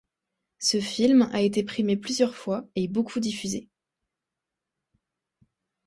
[0.57, 3.69] Ce film a été primé plusieurs fois et beaucoup diffusé.